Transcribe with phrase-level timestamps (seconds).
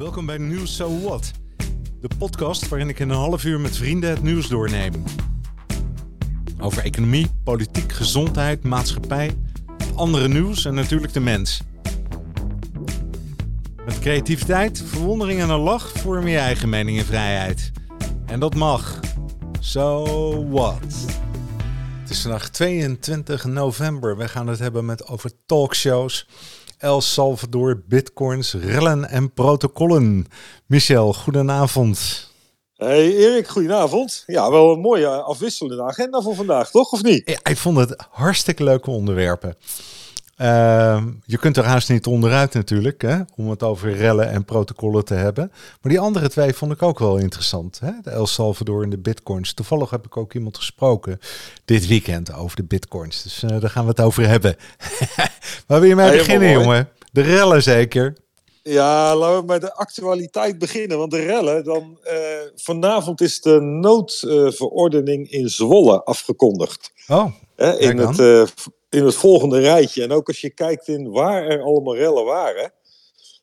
[0.00, 1.30] Welkom bij Nieuws So What,
[2.00, 5.04] de podcast waarin ik in een half uur met vrienden het nieuws doorneem.
[6.60, 9.36] Over economie, politiek, gezondheid, maatschappij,
[9.94, 11.60] andere nieuws en natuurlijk de mens.
[13.84, 17.70] Met creativiteit, verwondering en een lach vorm je eigen mening en vrijheid.
[18.26, 19.00] En dat mag.
[19.58, 21.04] So what?
[22.00, 24.16] Het is vandaag 22 november.
[24.16, 26.26] We gaan het hebben met over talkshows,
[26.80, 30.26] El Salvador, bitcoins, rellen en protocollen.
[30.66, 32.28] Michel, goedenavond.
[32.74, 34.22] Hey Erik, goedenavond.
[34.26, 36.92] Ja, wel een mooie afwisselende agenda voor vandaag, toch?
[36.92, 37.22] Of niet?
[37.24, 39.56] Ja, ik vond het hartstikke leuke onderwerpen.
[40.40, 45.04] Uh, je kunt er haast niet onderuit natuurlijk, hè, om het over rellen en protocollen
[45.04, 45.52] te hebben.
[45.52, 47.80] Maar die andere twee vond ik ook wel interessant.
[47.80, 47.90] Hè?
[48.02, 49.54] De El Salvador en de bitcoins.
[49.54, 51.20] Toevallig heb ik ook iemand gesproken
[51.64, 53.22] dit weekend over de bitcoins.
[53.22, 54.56] Dus uh, daar gaan we het over hebben.
[55.66, 56.88] Waar wil je mee beginnen, jongen?
[57.12, 58.16] De rellen zeker?
[58.62, 60.98] Ja, laten we met de actualiteit beginnen.
[60.98, 62.12] Want de rellen, dan, uh,
[62.54, 66.92] vanavond is de noodverordening in Zwolle afgekondigd.
[67.08, 67.32] Oh,
[67.78, 68.18] in het
[68.90, 70.02] in het volgende rijtje.
[70.02, 72.72] En ook als je kijkt in waar er allemaal rellen waren.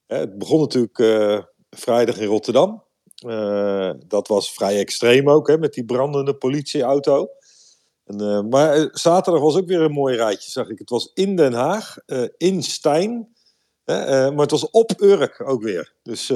[0.08, 1.40] Hè, het begon natuurlijk uh,
[1.70, 2.84] vrijdag in Rotterdam.
[3.26, 7.30] Uh, dat was vrij extreem ook, hè, met die brandende politieauto.
[8.06, 10.80] En, uh, maar zaterdag was ook weer een mooi rijtje, zag ik.
[10.80, 11.98] Het was in Den Haag,
[12.38, 13.36] in Stijn.
[13.86, 15.94] maar het was op Urk ook weer.
[16.04, 16.30] Dus,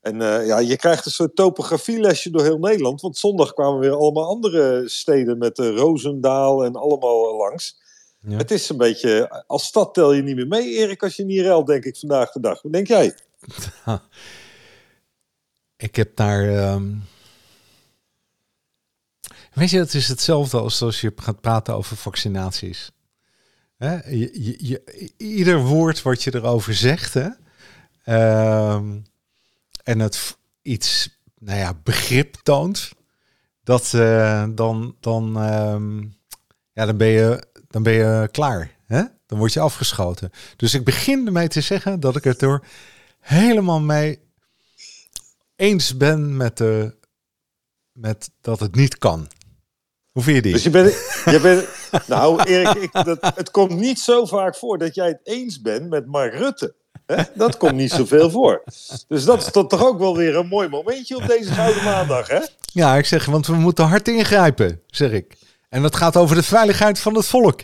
[0.00, 3.00] en ja, je krijgt een soort topografielesje door heel Nederland.
[3.00, 7.82] Want zondag kwamen weer allemaal andere steden met Roosendaal en allemaal langs.
[8.26, 8.36] Ja.
[8.36, 11.40] Het is een beetje, als stad tel je niet meer mee, Erik, als je niet
[11.40, 12.60] ruilt, denk ik vandaag de dag.
[12.60, 13.14] Hoe denk jij?
[15.76, 16.72] ik heb daar.
[16.72, 17.02] Um...
[19.52, 22.90] Weet je, het is hetzelfde als als je gaat praten over vaccinaties.
[23.76, 24.10] Hè?
[24.10, 27.28] Je, je, je, ieder woord wat je erover zegt, hè?
[28.74, 29.04] Um,
[29.82, 32.90] en het iets, nou ja, begrip toont,
[33.62, 36.16] dat uh, dan, dan, um,
[36.72, 38.70] ja, dan ben je dan ben je klaar.
[38.86, 39.02] Hè?
[39.26, 40.30] Dan word je afgeschoten.
[40.56, 42.62] Dus ik begin ermee te zeggen dat ik het er
[43.20, 44.20] helemaal mee
[45.56, 46.96] eens ben met, de,
[47.92, 49.28] met dat het niet kan.
[50.12, 50.52] Hoe vind je die?
[50.52, 50.92] Dus je bent,
[51.24, 51.68] je bent
[52.06, 55.88] nou Erik, ik, dat, het komt niet zo vaak voor dat jij het eens bent
[55.88, 56.74] met Mark Rutte.
[57.06, 57.22] Hè?
[57.34, 58.62] Dat komt niet zoveel voor.
[59.08, 62.40] Dus dat is toch ook wel weer een mooi momentje op deze Gouden Maandag, hè?
[62.72, 65.36] Ja, ik zeg, want we moeten hard ingrijpen, zeg ik.
[65.74, 67.60] En dat gaat over de veiligheid van het volk.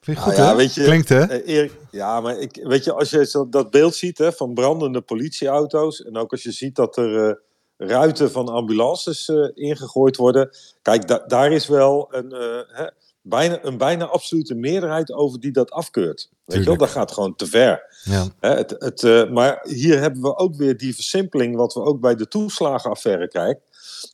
[0.00, 1.42] Vind je goed, nou ja, weet je, Klinkt, hè?
[1.42, 6.02] Erik, ja, maar ik, weet je, als je dat beeld ziet hè, van brandende politieauto's...
[6.02, 7.34] en ook als je ziet dat er uh,
[7.76, 10.50] ruiten van ambulances uh, ingegooid worden...
[10.82, 12.86] Kijk, da daar is wel een, uh, hè,
[13.22, 16.30] bijna, een bijna absolute meerderheid over die dat afkeurt.
[16.44, 18.00] Weet je wel, dat gaat gewoon te ver.
[18.04, 18.28] Ja.
[18.40, 21.56] Hè, het, het, maar hier hebben we ook weer die versimpeling...
[21.56, 23.62] wat we ook bij de toeslagenaffaire kijken.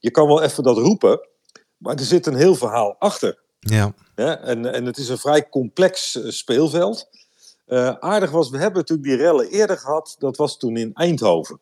[0.00, 1.32] Je kan wel even dat roepen...
[1.84, 3.38] Maar er zit een heel verhaal achter.
[3.60, 3.94] Ja.
[4.16, 7.08] ja en, en het is een vrij complex uh, speelveld.
[7.66, 10.16] Uh, aardig was, we hebben natuurlijk die rellen eerder gehad.
[10.18, 11.60] Dat was toen in Eindhoven.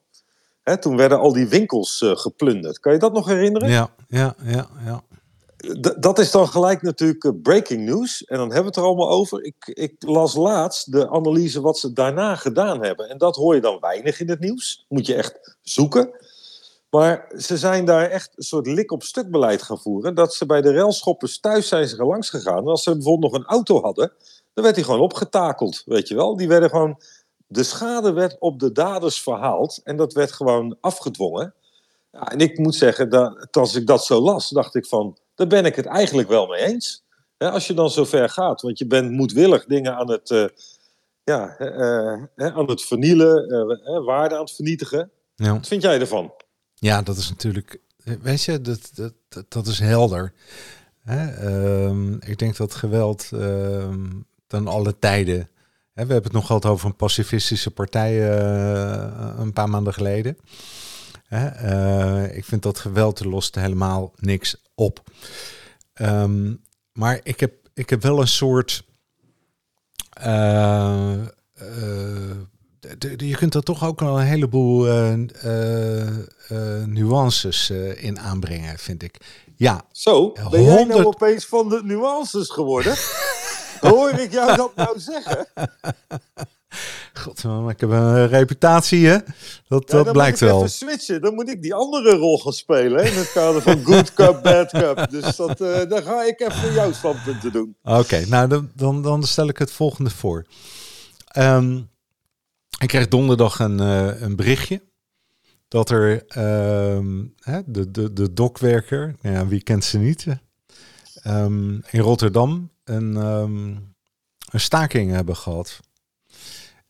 [0.62, 2.80] Hè, toen werden al die winkels uh, geplunderd.
[2.80, 3.68] Kan je dat nog herinneren?
[3.68, 4.68] Ja, ja, ja.
[4.84, 5.02] ja.
[5.80, 8.24] D dat is dan gelijk natuurlijk breaking news.
[8.24, 9.44] En dan hebben we het er allemaal over.
[9.44, 13.08] Ik, ik las laatst de analyse wat ze daarna gedaan hebben.
[13.08, 14.84] En dat hoor je dan weinig in het nieuws.
[14.88, 16.10] Moet je echt zoeken.
[16.96, 20.14] Maar ze zijn daar echt een soort lik-op-stuk beleid gaan voeren.
[20.14, 22.58] Dat ze bij de railschoppers thuis zijn ze langs gegaan.
[22.58, 24.12] En als ze bijvoorbeeld nog een auto hadden,
[24.54, 26.36] dan werd die gewoon opgetakeld, weet je wel.
[26.36, 27.00] Die werden gewoon...
[27.46, 31.54] De schade werd op de daders verhaald en dat werd gewoon afgedwongen.
[32.10, 35.18] Ja, en ik moet zeggen, dat, als ik dat zo las, dacht ik van...
[35.34, 37.04] Daar ben ik het eigenlijk wel mee eens.
[37.38, 40.44] als je dan zo ver gaat, want je bent moedwillig dingen aan het, uh,
[41.24, 43.46] ja, uh, aan het vernielen,
[44.04, 45.10] waarde aan het vernietigen.
[45.34, 45.52] Ja.
[45.52, 46.32] Wat vind jij ervan?
[46.82, 47.78] Ja, dat is natuurlijk,
[48.22, 48.90] weet je, dat,
[49.28, 50.32] dat, dat, is helder.
[51.00, 51.46] Hè?
[51.86, 53.30] Um, ik denk dat geweld
[54.46, 55.48] dan alle tijden.
[55.92, 60.36] Hè, we hebben het nog gehad over een pacifistische partij uh, een paar maanden geleden.
[61.24, 61.70] Hè?
[62.24, 65.02] Uh, ik vind dat geweld lost helemaal niks op.
[65.94, 66.62] Um,
[66.92, 68.84] maar ik heb, ik heb wel een soort.
[70.24, 71.20] Uh,
[73.16, 75.12] je kunt er toch ook wel een heleboel uh,
[75.44, 76.06] uh,
[76.50, 79.16] uh, nuances in aanbrengen, vind ik.
[79.56, 79.84] Ja.
[79.92, 80.64] Zo, ben 100...
[80.64, 82.94] jij nou opeens van de nuances geworden?
[83.80, 85.46] Hoor ik jou dat nou zeggen?
[87.12, 89.18] God, ik heb een reputatie, hè?
[89.68, 90.56] Dat, ja, dat blijkt wel.
[90.56, 91.20] Even switchen.
[91.20, 94.70] Dan moet ik die andere rol gaan spelen in het kader van Good Cup, Bad
[94.70, 95.10] Cup.
[95.10, 95.58] Dus dat,
[95.88, 97.76] dan ga ik even jouw standpunten doen.
[97.82, 100.46] Oké, okay, nou dan, dan, dan stel ik het volgende voor.
[101.36, 101.90] Um,
[102.80, 103.78] ik kreeg donderdag een,
[104.24, 104.82] een berichtje
[105.72, 110.26] dat er ehm, hè, de, de, de dokwerker, nou ja, wie kent ze niet,
[111.26, 113.94] um, in Rotterdam een, um,
[114.50, 115.80] een staking hebben gehad.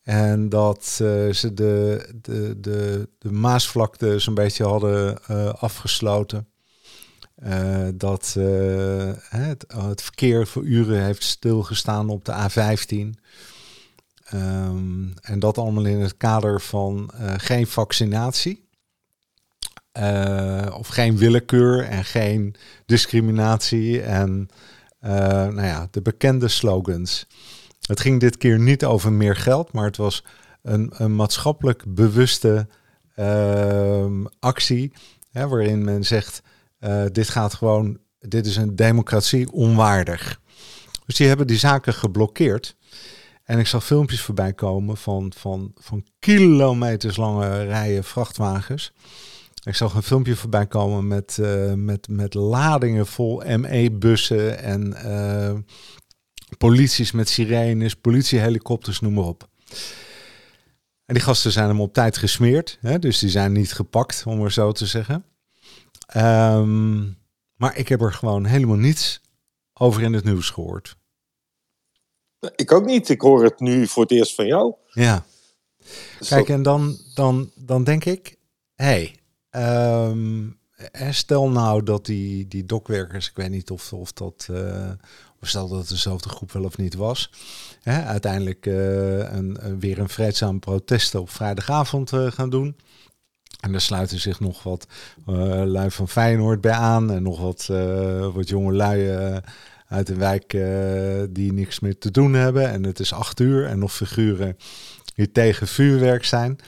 [0.03, 6.47] En dat uh, ze de, de, de, de Maasvlakte zo'n beetje hadden uh, afgesloten.
[7.45, 8.37] Uh, dat
[9.29, 13.21] het, het, verkeer voor uren heeft stilgestaan op de A15.
[14.35, 18.69] Um, en dat allemaal in het kader van geen vaccinatie.
[20.73, 22.55] of geen willekeur en geen
[22.87, 24.03] discriminatie.
[24.03, 24.49] En
[25.01, 27.27] nou ja, de bekende slogans.
[27.83, 30.25] Het ging dit keer niet over meer geld, maar het was
[30.63, 32.67] een, een maatschappelijk bewuste
[33.17, 34.93] uh, actie.
[35.31, 36.43] Hè, waarin men zegt:
[37.13, 40.41] dit gaat gewoon, dit is een democratie onwaardig.
[41.07, 42.77] Dus die hebben die zaken geblokkeerd.
[43.45, 48.93] En ik zag filmpjes voorbij komen van, van, van kilometers lange rijen vrachtwagens.
[49.65, 55.59] Ik zag een filmpje voorbij komen met, uh, met, met ladingen vol ME-bussen en uh,
[56.59, 59.49] polities met sirenes, politiehelikopters, noem maar op.
[61.05, 64.39] En die gasten zijn hem op tijd gesmeerd, hè, dus die zijn niet gepakt, om
[64.39, 65.25] maar zo te zeggen.
[66.17, 67.17] Um,
[67.57, 69.21] maar ik heb er gewoon helemaal niets
[69.73, 70.97] over in het nieuws gehoord.
[72.57, 73.09] Ik ook niet.
[73.09, 74.75] Ik hoor het nu voor het eerst van jou.
[74.87, 75.25] Ja.
[76.29, 78.37] Kijk, en dan, dan, dan denk ik,
[78.75, 79.15] hé,
[79.51, 80.59] hey, um,
[81.11, 84.91] stel nou dat die, die dokwerkers, ik weet niet of, of dat, uh,
[85.41, 87.31] stel dat het dezelfde groep wel of niet was,
[87.83, 92.77] hè, uiteindelijk uh, een, weer een vreedzaam protest op vrijdagavond uh, gaan doen.
[93.61, 94.87] En daar sluiten zich nog wat
[95.65, 97.67] lui van Feyenoord bij aan en nog wat,
[98.35, 99.41] wat jonge lui
[99.93, 100.51] uit de wijk
[101.35, 102.71] die niks meer te doen hebben.
[102.71, 104.57] En het is acht uur en nog figuren
[105.15, 106.59] die tegen vuurwerk zijn.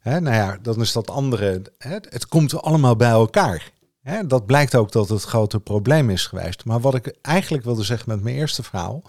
[0.00, 1.62] Hè, nou ja, dan is dat andere.
[1.78, 3.70] Hè, het komt allemaal bij elkaar.
[4.02, 6.64] Hè, dat blijkt ook dat het grote probleem is geweest.
[6.64, 9.02] Maar wat ik eigenlijk wilde zeggen met mijn eerste verhaal,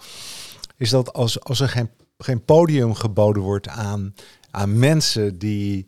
[0.76, 4.14] is dat als, als er geen, geen podium geboden wordt aan,
[4.50, 5.86] aan mensen die.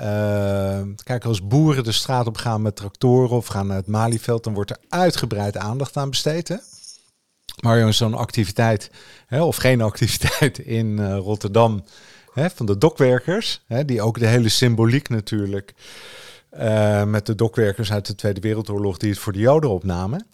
[0.00, 4.44] Uh, kijk, als boeren de straat op gaan met tractoren of gaan naar het Malieveld,
[4.44, 6.48] dan wordt er uitgebreid aandacht aan besteed.
[6.48, 6.56] Hè?
[7.62, 8.90] Maar zo'n activiteit,
[9.26, 11.84] hè, of geen activiteit in uh, Rotterdam,
[12.32, 15.74] hè, van de dokwerkers, hè, die ook de hele symboliek natuurlijk
[16.52, 20.26] uh, met de dokwerkers uit de Tweede Wereldoorlog die het voor de Joden opnamen.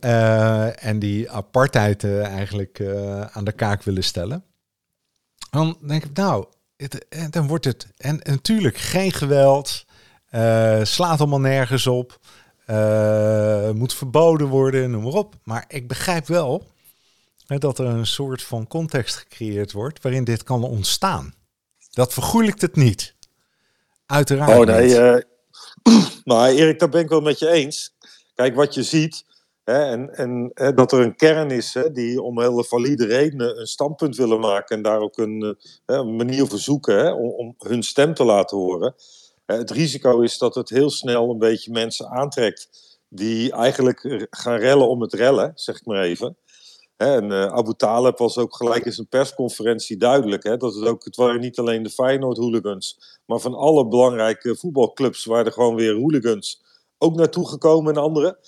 [0.00, 2.82] Uh, en die apartheid eigenlijk
[3.32, 4.44] aan de kaak willen stellen.
[5.50, 6.46] Dan denk ik, nou,
[6.82, 7.86] het, dan wordt het.
[7.96, 9.84] En, en natuurlijk geen geweld,
[10.82, 12.18] slaat allemaal nergens op,
[13.74, 15.34] moet verboden worden, noem maar op.
[15.42, 16.66] Maar ik begrijp wel
[17.46, 21.34] dat er een soort van context gecreëerd wordt waarin dit kan ontstaan.
[21.90, 23.14] Dat vergoeilijkt het niet.
[24.06, 24.58] Uiteraard.
[24.58, 25.16] Oh nee, uh,
[26.24, 27.94] maar Erik, daar ben ik wel met je eens.
[28.34, 29.24] Kijk, wat je ziet,
[29.64, 33.60] hè, en, en hè, dat er een kern is hè, die om hele valide redenen
[33.60, 35.56] een standpunt willen maken en daar ook een,
[35.86, 38.94] een manier voor zoeken om, hun stem te laten horen.
[39.46, 42.68] Het risico is dat het heel snel een beetje mensen aantrekt
[43.08, 46.36] die eigenlijk gaan rellen om het rellen, zeg ik maar even.
[46.96, 50.42] En uh, Abu Talib was ook gelijk in zijn persconferentie duidelijk.
[50.42, 55.24] Hè, dat het, ook, het waren niet alleen de Feyenoord-hooligans, maar van alle belangrijke voetbalclubs
[55.24, 56.62] waren er gewoon weer hooligans
[56.98, 58.38] ook naartoe gekomen en andere.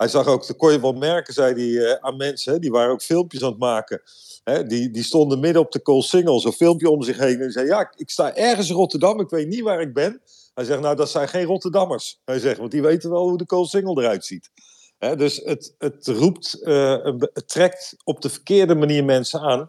[0.00, 2.92] Hij zag ook, dat kon wel merken, zei hij uh, aan mensen, hè, die waren
[2.92, 4.02] ook filmpjes aan het maken.
[4.44, 7.40] Hè, die, die stonden midden op de Koolsingel, zo'n filmpje om zich heen.
[7.40, 10.20] En zei, ja, ik sta ergens in Rotterdam, ik weet niet waar ik ben.
[10.54, 12.20] Hij zegt, nou, dat zijn geen Rotterdammers.
[12.24, 14.50] Hij zegt, want die weten wel hoe de Koolsingel eruit ziet
[15.00, 19.68] dus het, het roept, uh, het trekt op de verkeerde manier mensen aan.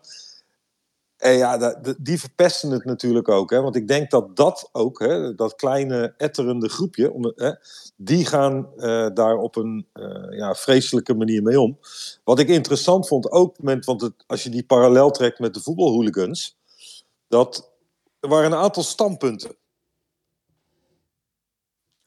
[1.21, 3.49] Ja, die verpesten het natuurlijk ook.
[3.49, 3.61] Hè?
[3.61, 7.59] Want ik denk dat dat ook, hè, dat kleine etterende groepje,
[7.95, 11.79] die gaan uh, daar op een uh, ja, vreselijke manier mee om.
[12.23, 16.57] Wat ik interessant vond ook, want het, als je die parallel trekt met de voetbalhooligans,
[17.27, 17.71] dat
[18.19, 19.51] er waren een aantal standpunten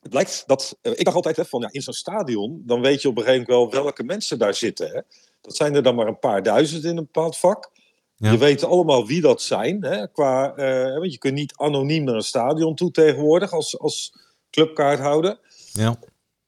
[0.04, 0.78] het blijkt dat.
[0.82, 2.62] Uh, ik dacht altijd hè, van ja, in zo'n stadion.
[2.66, 4.88] dan weet je op een gegeven moment wel welke mensen daar zitten.
[4.88, 5.00] Hè.
[5.40, 7.70] Dat zijn er dan maar een paar duizend in een bepaald vak.
[8.16, 8.30] Ja.
[8.30, 9.84] Je weet allemaal wie dat zijn.
[9.84, 14.14] Hè, qua, uh, want je kunt niet anoniem naar een stadion toe tegenwoordig als, als
[14.50, 15.38] clubkaarthouder.
[15.72, 15.98] Ja.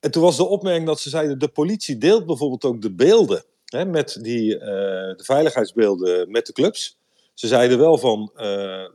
[0.00, 3.44] En toen was de opmerking dat ze zeiden: de politie deelt bijvoorbeeld ook de beelden.
[3.64, 6.98] Hè, met die, uh, de veiligheidsbeelden met de clubs.
[7.34, 8.42] Ze zeiden wel van, uh,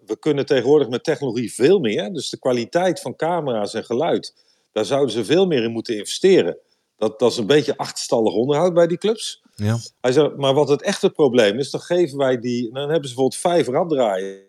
[0.05, 2.13] we kunnen tegenwoordig met technologie veel meer.
[2.13, 4.33] Dus de kwaliteit van camera's en geluid
[4.71, 6.57] daar zouden ze veel meer in moeten investeren.
[7.01, 9.41] Dat, dat is een beetje achterstallig onderhoud bij die clubs.
[9.55, 9.77] Ja.
[10.01, 12.63] Hij zei, maar wat het echte probleem is, dan geven wij die.
[12.63, 14.43] Dan hebben ze bijvoorbeeld vijf raddraaien.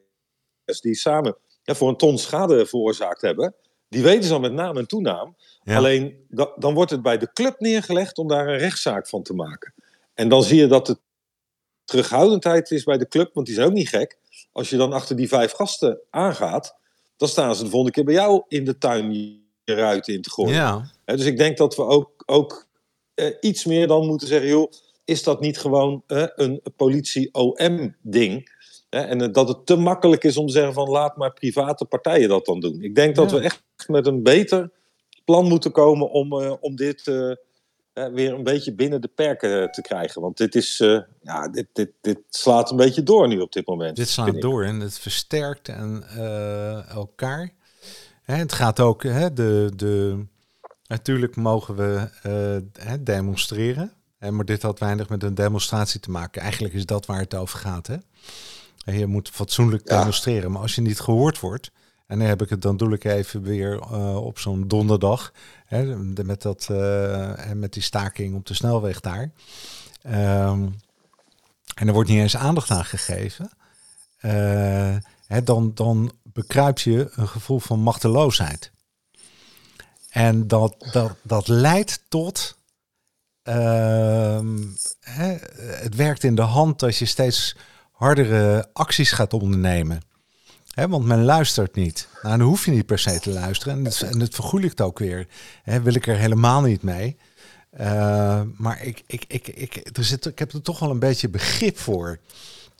[0.81, 3.55] die samen voor een ton schade veroorzaakt hebben,
[3.89, 5.37] die weten ze al met naam en toenaam.
[5.65, 9.75] Alleen dan wordt het bij de club neergelegd om daar een rechtszaak van te maken.
[10.15, 10.99] En dan zie je dat de
[11.85, 14.19] terughoudendheid is bij de club, want die zijn ook niet gek.
[14.53, 16.77] Als je dan achter die vijf gasten aangaat,
[17.17, 19.13] dan staan ze de volgende keer bij jou in de tuin
[19.65, 20.55] je ruiten in te gooien.
[20.55, 20.91] Ja.
[21.17, 22.67] Dus ik denk dat we ook, ook
[23.15, 24.73] eh, iets meer dan moeten zeggen, joh,
[25.05, 28.51] is dat niet gewoon eh, een politie-OM-ding?
[28.93, 32.29] en eh, dat het te makkelijk is om te zeggen van laat maar private partijen
[32.29, 32.83] dat dan doen.
[32.83, 34.71] Ik denk dat we echt met een beter
[35.25, 37.35] plan moeten komen om, uh, om dit uh,
[37.93, 40.21] weer een beetje binnen de perken te krijgen.
[40.21, 40.77] Want dit, is,
[41.23, 43.97] ja, dit, dit, dit slaat een beetje door nu op dit moment.
[43.97, 46.05] Dit slaat door en het versterkt en,
[46.89, 47.53] elkaar.
[48.23, 50.25] Hè, het gaat ook, hè, de, de,
[50.93, 52.09] natuurlijk mogen we
[52.73, 53.93] hè, demonstreren.
[54.31, 56.43] Maar dit had weinig met een demonstratie te maken.
[56.43, 57.87] Eigenlijk is dat waar het over gaat.
[57.87, 57.97] Hè?
[58.93, 60.53] Je moet fatsoenlijk demonstreren.
[60.53, 61.71] Maar als je niet gehoord wordt,
[62.07, 65.33] en dan heb ik het, dan doe ik even weer uh, op zo'n donderdag.
[65.67, 69.31] Hè, met, dat, uh, met die staking op de snelweg daar.
[70.07, 70.75] Um,
[71.75, 73.51] en er wordt niet eens aandacht aan gegeven.
[74.21, 74.97] Uh,
[75.27, 78.72] hè, dan, dan bekruip je een gevoel van machteloosheid.
[80.13, 82.57] En dat, dat, dat leidt tot.
[83.43, 84.59] Ehm,
[85.01, 87.57] hè, het werkt in de hand als je steeds
[87.91, 90.01] hardere acties gaat ondernemen.
[90.75, 92.09] He, want men luistert niet.
[92.23, 93.75] Nou, dan hoef je niet per se te luisteren.
[93.79, 95.27] En het, en het ook weer.
[95.63, 97.17] He, wil ik er helemaal niet mee.
[97.81, 101.29] Uh, maar ik, ik, ik, ik, er zit, ik heb er toch wel een beetje
[101.29, 102.19] begrip voor.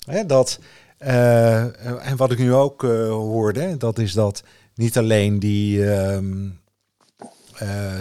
[0.05, 0.59] He, dat,
[1.01, 4.43] uh, en wat ik nu ook uh, hoorde, dat is dat
[4.75, 6.61] niet alleen die, um,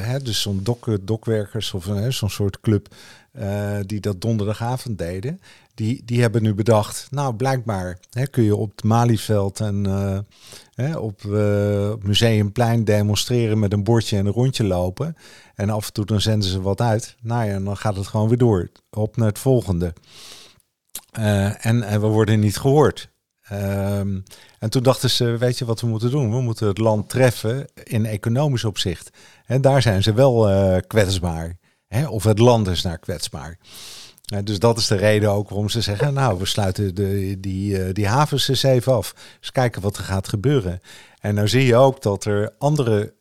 [0.02, 2.96] hè, dus zo'n dok, dokwerkers of zo'n soort club
[3.86, 5.42] die dat donderdagavond deden,
[5.76, 10.20] die, die hebben nu bedacht, nou blijkbaar hè, kun je op het Malieveld en uh,
[10.74, 11.24] hè, op
[12.04, 15.16] Museumplein demonstreren met een bordje en een rondje lopen.
[15.56, 17.16] En af en toe dan zenden ze wat uit.
[17.22, 18.70] Nou ja, dan gaat het gewoon weer door.
[18.90, 19.94] Op naar het volgende.
[21.12, 23.11] En, en we worden niet gehoord.
[23.52, 24.20] Ehm,
[24.60, 26.32] en toen dachten ze, weet je wat we moeten doen?
[26.32, 29.10] We moeten het land treffen in economisch opzicht.
[29.46, 30.50] En daar zijn ze wel
[30.88, 31.58] kwetsbaar.
[31.88, 32.08] Hè?
[32.08, 33.58] Of het land is daar kwetsbaar
[34.44, 37.94] dus dat is de reden ook waarom ze zeggen, nou, we sluiten de, die, uh,
[37.94, 39.16] die havens eens even af.
[39.40, 40.80] Dus kijken wat er gaat gebeuren.
[41.20, 43.14] En nou zie je ook dat er andere,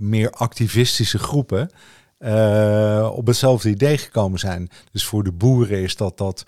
[0.00, 1.70] meer activistische groepen
[2.18, 4.68] uh, op hetzelfde idee gekomen zijn.
[4.92, 6.44] Dus voor de boeren is dat dat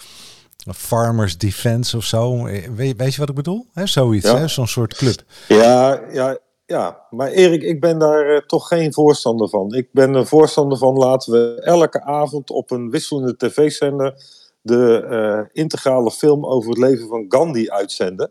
[0.72, 2.42] Farmers Defense of zo.
[2.74, 3.66] Weet, weet je wat ik bedoel?
[3.72, 4.46] He, zoiets, ja.
[4.46, 5.22] zo'n soort club.
[5.48, 9.74] Ja, ja, ja, maar Erik, ik ben daar uh, toch geen voorstander van.
[9.74, 14.14] Ik ben een voorstander van laten we elke avond op een wisselende tv-zender
[14.62, 18.30] de uh, integrale film over het leven van Gandhi uitzenden.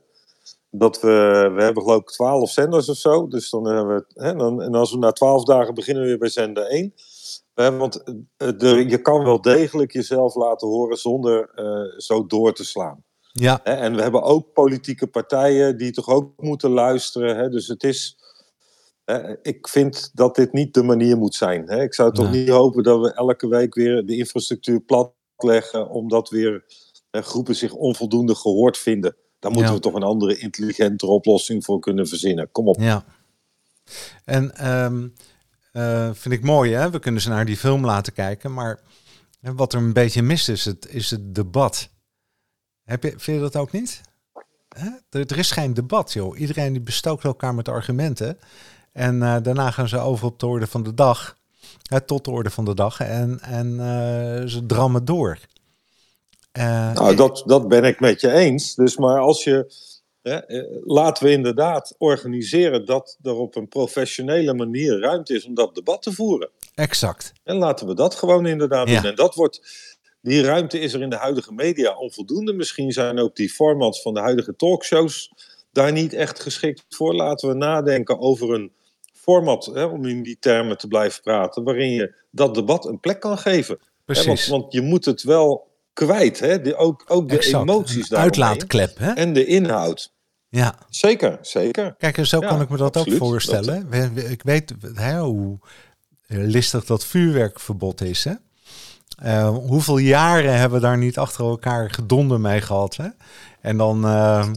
[0.70, 3.28] Dat we, we hebben geloof ik twaalf zenders of zo.
[3.28, 6.18] Dus dan hebben we, hè, dan, en als we na twaalf dagen beginnen we weer
[6.18, 6.94] bij zender 1.
[7.53, 11.50] Want uh, de, je kan wel degelijk jezelf laten horen zonder
[11.98, 13.03] zo door te slaan.
[13.31, 13.63] Ja.
[13.63, 17.38] En we hebben ook politieke partijen die toch ook moeten luisteren.
[17.38, 17.50] Hè?
[17.50, 18.17] Dus het is,
[19.41, 21.67] ik vind dat dit niet de manier moet zijn.
[21.67, 26.63] Ik zou toch niet hopen dat we elke week weer de infrastructuur platleggen, omdat weer
[27.12, 29.15] groepen zich onvoldoende gehoord vinden.
[29.39, 32.51] Daar moeten we toch een andere, intelligentere oplossing voor kunnen verzinnen.
[32.51, 32.79] Kom op.
[32.79, 33.05] Ja.
[34.25, 35.13] En um,
[36.13, 36.89] vind ik mooi, hè?
[36.89, 38.80] We kunnen ze naar die film laten kijken, maar
[39.39, 41.89] wat er een beetje mist is het, is het debat.
[42.84, 44.01] Heb je, vind je dat ook niet?
[44.70, 44.89] Hè?
[45.10, 46.39] Er, er, is geen debat, joh.
[46.39, 48.39] Iedereen die bestookt elkaar met argumenten.
[48.92, 51.38] En uh, daarna gaan ze over op de orde van de dag.
[52.06, 53.00] Tot de orde van de dag.
[53.00, 55.39] En, en uh, ze drammen door.
[56.53, 58.75] nou, dat, dat ben ik met je eens.
[58.75, 59.92] Dus maar als je.
[60.84, 66.01] Laten we inderdaad organiseren dat er op een professionele manier ruimte is om dat debat
[66.01, 66.50] te voeren.
[66.75, 67.34] Exact.
[67.44, 69.03] En laten we dat gewoon inderdaad doen.
[69.03, 69.62] En dat wordt.
[70.22, 72.53] Die ruimte is er in de huidige media onvoldoende.
[72.53, 75.32] Misschien zijn ook die formats van de huidige talkshows
[75.72, 77.15] daar niet echt geschikt voor.
[77.15, 78.72] Laten we nadenken over een
[79.13, 83.20] format, hè, om in die termen te blijven praten, waarin je dat debat een plek
[83.20, 83.80] kan geven.
[84.06, 84.24] Precies.
[84.25, 86.62] Hè, want, want, je moet het wel kwijt, hè?
[86.62, 88.20] De, ook, ook de emoties daar.
[88.20, 89.12] Uitlaatklep, hè?
[89.12, 90.12] En de inhoud.
[90.55, 90.75] Ja.
[90.89, 91.95] Zeker, zeker.
[91.98, 93.88] Kijk, en zo kan ik me dat ook voorstellen.
[94.29, 95.60] Ik weet hè, hoe
[96.27, 98.33] listig dat vuurwerkverbod is, hè?
[99.25, 103.07] Uh, hoeveel jaren hebben we daar niet achter elkaar gedonder mee gehad, hè?
[103.62, 104.05] En dan...
[104.05, 104.48] Uh,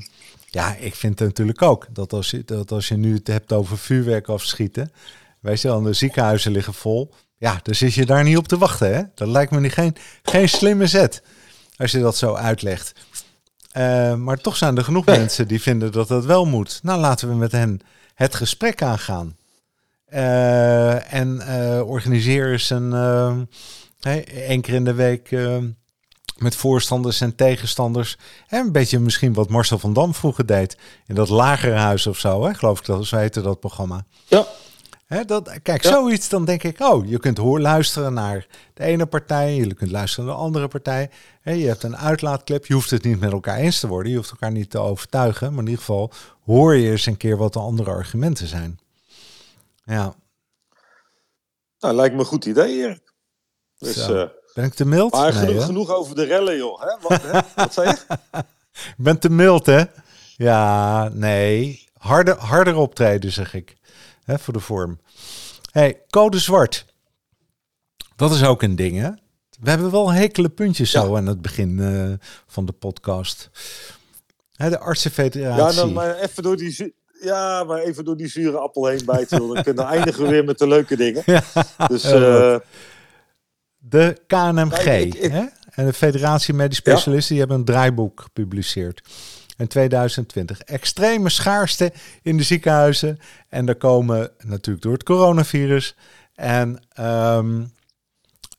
[0.51, 3.53] ja, ik vind het natuurlijk ook dat als je, dat als je nu het hebt
[3.53, 4.93] over vuurwerk afschieten,
[5.41, 7.15] wij wel, de ziekenhuizen liggen vol.
[7.37, 8.95] Ja, dan zit je daar niet op te wachten.
[8.95, 9.03] Hè?
[9.15, 11.23] Dat lijkt me niet geen, geen slimme zet
[11.77, 12.93] als je dat zo uitlegt.
[13.77, 16.81] Eh, maar toch zijn er genoeg mensen die vinden dat dat wel moet.
[16.83, 17.81] Nou, laten we met hen
[18.15, 19.37] het gesprek aangaan.
[20.13, 22.93] Uh, en uh, organiseer eens een,
[24.47, 25.31] één keer in de week
[26.37, 28.17] met voorstanders en tegenstanders.
[28.49, 30.77] En een beetje misschien wat Marcel van Dam vroeger deed.
[31.07, 32.55] In dat lagere huis of zo, hè?
[32.55, 34.05] geloof ik dat, zo heette dat programma.
[34.27, 34.47] Ja.
[35.07, 39.55] Dat, kijk, zoiets, dan denk ik, oh, je kunt hoor luisteren naar de ene partij,
[39.55, 41.11] je kunt luisteren naar de andere partij.
[41.41, 44.17] Hè, je hebt een uitlaatklep, je hoeft het niet met elkaar eens te worden, je
[44.17, 46.13] hoeft elkaar niet te overtuigen, maar in ieder geval
[46.45, 48.79] hoor je eens een keer wat de andere argumenten zijn.
[49.85, 50.15] Ja.
[51.79, 53.13] Nou, lijkt me een goed idee, Erik.
[53.79, 54.23] Dus, uh,
[54.55, 55.13] ben ik te mild?
[55.13, 56.81] Maar genoeg, genoeg, over de rellen, joh.
[56.81, 56.97] Hè?
[57.01, 57.41] Wat, hè?
[57.55, 58.17] Wat zei je?
[58.89, 59.85] ik ben te mild, hè?
[60.37, 61.85] Ja, nee.
[61.99, 63.77] Harder, harder optreden, zeg ik.
[64.27, 65.01] Hè, voor de vorm.
[65.71, 66.87] hey, code zwart.
[68.17, 69.11] Dat is ook een ding, hè?
[69.61, 72.13] We hebben wel hekele puntjes zo aan het begin uh,
[72.47, 73.51] van de podcast.
[74.53, 75.63] Hè, de artsenfederatie.
[75.63, 76.95] Ja, dan maar even door die...
[77.21, 79.39] Ja, maar even door die zure appel heen bijten.
[79.39, 81.23] Dan kunnen we eindigen we weer met de leuke dingen.
[81.33, 81.43] Ja,
[81.87, 82.57] dus uh,
[83.77, 84.85] de KNMG
[85.31, 85.45] hè?
[85.71, 89.03] en de Federatie Medisch Specialisten die hebben een draaiboek gepubliceerd.
[89.57, 90.61] In 2020.
[90.61, 93.19] Extreme schaarste in de ziekenhuizen.
[93.49, 95.95] En daar komen natuurlijk door het coronavirus.
[96.35, 97.73] En um,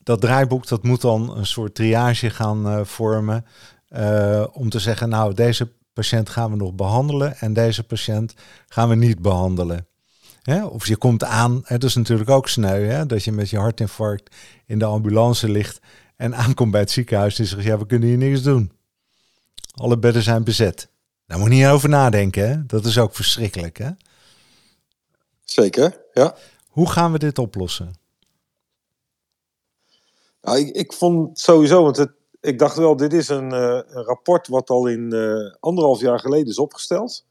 [0.04, 3.46] dat draaiboek dat moet dan een soort triage gaan uh, vormen.
[3.89, 8.34] Uh, om te zeggen, nou, deze patiënt gaan we nog behandelen en deze patiënt
[8.68, 9.88] gaan we niet behandelen.
[10.70, 13.06] Of je komt aan, het is natuurlijk ook sneu, hè?
[13.06, 14.36] dat je met je hartinfarct
[14.66, 15.80] in de ambulance ligt
[16.16, 18.72] en aankomt bij het ziekenhuis en zegt, ja, we kunnen hier niks doen.
[19.78, 20.90] Alle bedden zijn bezet.
[21.26, 22.66] Daar moet je niet over nadenken, hè?
[22.66, 23.78] dat is ook verschrikkelijk.
[23.78, 23.90] Hè?
[25.44, 26.36] Zeker, ja.
[26.68, 27.94] Hoe gaan we dit oplossen?
[30.42, 34.04] Nou, ik, ik vond sowieso, want het, ik dacht wel, dit is een, uh, een
[34.04, 37.26] rapport wat al in uh, anderhalf jaar geleden is opgesteld.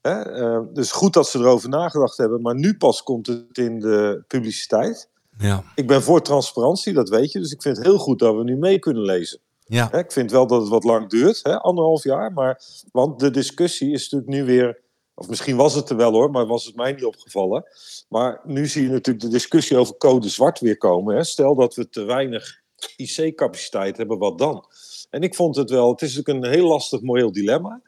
[0.00, 0.40] Hè?
[0.40, 4.24] Uh, dus goed dat ze erover nagedacht hebben, maar nu pas komt het in de
[4.26, 5.08] publiciteit.
[5.38, 5.64] Ja.
[5.74, 8.44] Ik ben voor transparantie, dat weet je, dus ik vind het heel goed dat we
[8.44, 9.40] nu mee kunnen lezen.
[9.72, 9.92] Ja.
[9.92, 11.60] Ik vind wel dat het wat lang duurt, hè?
[11.60, 14.82] anderhalf jaar, maar, want de discussie is natuurlijk nu weer,
[15.14, 17.64] of misschien was het er wel hoor, maar was het mij niet opgevallen.
[18.08, 21.16] Maar nu zie je natuurlijk de discussie over code zwart weer komen.
[21.16, 21.24] Hè?
[21.24, 22.60] Stel dat we te weinig
[22.96, 24.64] IC-capaciteit hebben, wat dan?
[25.10, 27.82] En ik vond het wel, het is natuurlijk een heel lastig moreel dilemma.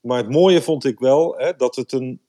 [0.00, 2.20] Maar het mooie vond ik wel hè, dat het een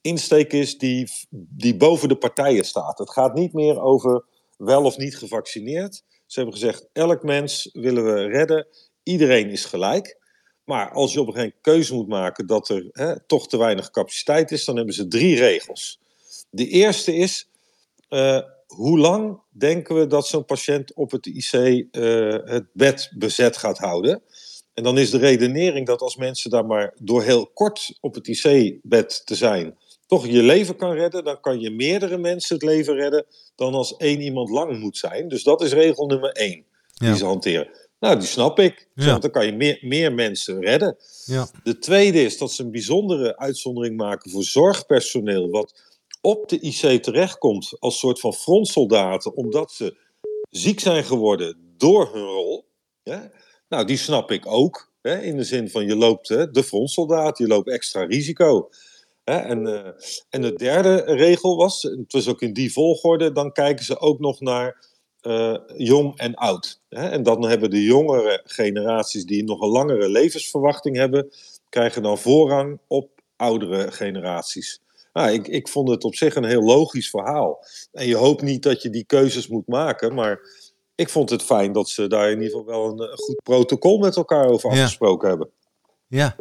[0.00, 2.98] insteek is die, die boven de partijen staat.
[2.98, 4.24] Het gaat niet meer over
[4.56, 6.02] wel of niet gevaccineerd.
[6.34, 8.66] Ze hebben gezegd: elk mens willen we redden.
[9.02, 10.18] Iedereen is gelijk.
[10.64, 13.58] Maar als je op een gegeven moment keuze moet maken dat er hè, toch te
[13.58, 16.00] weinig capaciteit is, dan hebben ze drie regels.
[16.50, 17.48] De eerste is:
[18.10, 23.56] uh, hoe lang denken we dat zo'n patiënt op het IC uh, het bed bezet
[23.56, 24.22] gaat houden?
[24.72, 28.28] En dan is de redenering dat als mensen daar maar door heel kort op het
[28.28, 32.94] IC-bed te zijn, toch je leven kan redden, dan kan je meerdere mensen het leven
[32.94, 35.28] redden dan als één iemand lang moet zijn.
[35.28, 36.64] Dus dat is regel nummer één
[36.94, 37.14] die ja.
[37.14, 37.68] ze hanteren.
[38.00, 38.88] Nou, die snap ik.
[38.94, 39.06] Ja.
[39.06, 40.96] Want dan kan je meer, meer mensen redden.
[41.24, 41.48] Ja.
[41.62, 45.82] De tweede is dat ze een bijzondere uitzondering maken voor zorgpersoneel, wat
[46.20, 49.96] op de IC terechtkomt als soort van frontsoldaten, omdat ze
[50.50, 52.66] ziek zijn geworden door hun rol.
[53.02, 53.30] Ja?
[53.68, 54.92] Nou, die snap ik ook.
[55.02, 58.70] Hè, in de zin van je loopt hè, de frontsoldaat, je loopt extra risico.
[59.24, 59.88] Hè, en, uh,
[60.30, 64.18] en de derde regel was, het was ook in die volgorde, dan kijken ze ook
[64.18, 64.86] nog naar
[65.22, 66.80] uh, jong en oud.
[66.88, 67.08] Hè.
[67.08, 71.30] En dan hebben de jongere generaties die nog een langere levensverwachting hebben,
[71.68, 74.80] krijgen dan voorrang op oudere generaties.
[75.12, 77.64] Nou, ik, ik vond het op zich een heel logisch verhaal.
[77.92, 80.40] En je hoopt niet dat je die keuzes moet maken, maar
[80.94, 83.98] ik vond het fijn dat ze daar in ieder geval wel een, een goed protocol
[83.98, 85.34] met elkaar over afgesproken ja.
[85.34, 85.52] hebben.
[86.06, 86.36] Ja.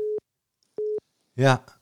[1.33, 1.72] Ja.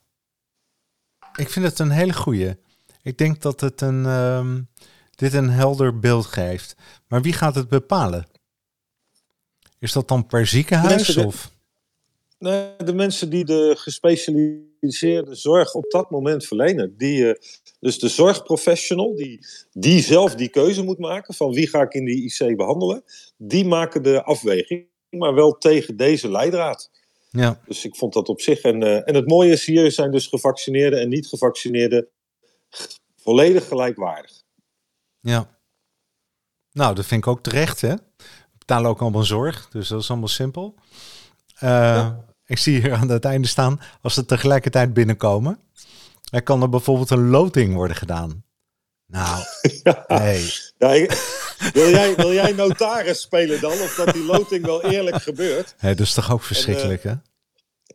[1.36, 2.56] Ik vind het een hele goeie.
[3.02, 4.68] Ik denk dat het een, um,
[5.14, 6.74] dit een helder beeld geeft.
[7.08, 8.26] Maar wie gaat het bepalen?
[9.78, 11.16] Is dat dan per ziekenhuis?
[11.16, 11.50] of?
[12.38, 16.94] Nee, de mensen die de gespecialiseerde zorg op dat moment verlenen.
[16.96, 17.34] Die, uh,
[17.80, 22.04] dus de zorgprofessional, die, die zelf die keuze moet maken van wie ga ik in
[22.04, 23.04] die IC behandelen,
[23.36, 26.90] die maken de afweging, maar wel tegen deze leidraad.
[27.32, 27.60] Ja.
[27.66, 28.60] Dus ik vond dat op zich.
[28.60, 32.08] En, uh, en het mooie is hier zijn dus gevaccineerden en niet gevaccineerden
[33.16, 34.42] volledig gelijkwaardig.
[35.20, 35.58] Ja.
[36.72, 37.94] Nou, dat vind ik ook terecht, hè?
[38.16, 40.74] We betalen ook allemaal zorg, dus dat is allemaal simpel.
[41.54, 42.24] Uh, ja.
[42.46, 45.58] Ik zie hier aan het einde staan, als ze tegelijkertijd binnenkomen,
[46.30, 48.44] dan kan er bijvoorbeeld een loting worden gedaan.
[49.12, 49.44] Nou,
[49.82, 50.04] ja.
[50.08, 50.50] nee.
[50.78, 51.10] Ja, ik,
[51.72, 53.72] wil, jij, wil jij notaris spelen dan?
[53.72, 55.74] Of dat die loting wel eerlijk gebeurt?
[55.76, 57.22] Hey, dat is toch ook verschrikkelijk, en,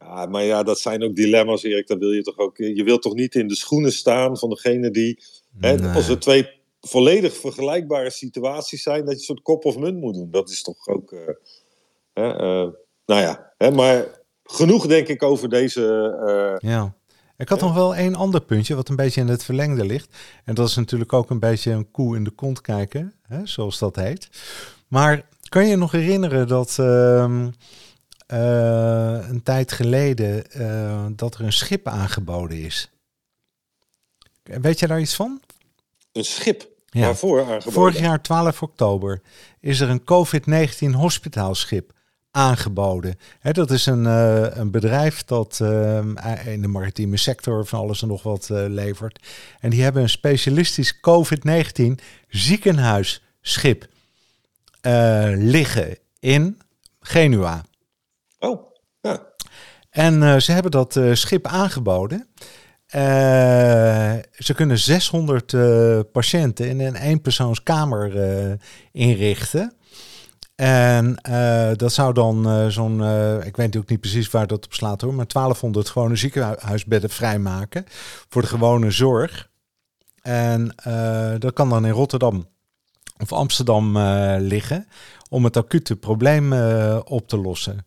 [0.02, 1.88] uh, Ja, maar ja, dat zijn ook dilemma's, Erik.
[1.88, 2.58] Dan wil je toch ook.
[2.58, 5.24] Je wilt toch niet in de schoenen staan van degene die.
[5.60, 6.50] Hè, als er twee
[6.82, 10.32] volledig vergelijkbare situaties zijn, dat je een soort kop of munt moet doen.
[10.32, 11.12] Dat is toch ook.
[11.12, 11.20] Uh,
[12.14, 12.72] hè, uh,
[13.06, 14.06] nou ja, hè, maar
[14.44, 16.62] genoeg denk ik over deze.
[16.62, 16.96] Ja.
[17.38, 20.16] Ik had nog wel één ander puntje wat een beetje in het verlengde ligt.
[20.44, 23.80] En dat is natuurlijk ook een beetje een koe in de kont kijken, hè, zoals
[23.80, 24.30] dat heet.
[24.88, 27.26] Maar kan je nog herinneren dat uh,
[28.28, 32.90] een tijd geleden uh, dat er een schip aangeboden is?
[34.44, 35.42] Weet je daar iets van?
[36.12, 36.68] Een schip?
[36.86, 37.06] Ja.
[37.06, 37.72] Waarvoor aangeboden?
[37.72, 39.22] Vorig jaar 12 oktober
[39.60, 41.92] is er een COVID-19 hospitaalschip
[42.32, 43.16] aangeboden.
[43.52, 46.00] dat is een, uh, een bedrijf dat uh,
[46.46, 49.28] in de maritieme sector van alles en nog wat uh, levert.
[49.60, 51.84] En die hebben een specialistisch COVID-19
[52.28, 53.88] ziekenhuisschip
[55.36, 56.62] liggen in
[57.00, 57.66] Genua.
[58.40, 58.62] Oh,
[59.02, 59.26] ja.
[59.90, 62.28] En ze hebben dat schip aangeboden.
[64.38, 65.56] ze kunnen 600
[66.12, 68.12] patiënten in een eenpersoonskamer
[68.92, 69.77] inrichten.
[70.58, 74.66] En uh, dat zou dan uh, zo'n, uh, ik weet ook niet precies waar dat
[74.66, 77.86] op slaat hoor, maar 1200 gewone ziekenhuisbedden vrijmaken
[78.30, 79.50] voor de gewone zorg.
[80.22, 80.76] En
[81.40, 82.48] dat kan dan in Rotterdam
[83.18, 83.98] of Amsterdam
[84.38, 84.88] liggen
[85.30, 86.54] om het acute probleem
[87.04, 87.86] op te lossen.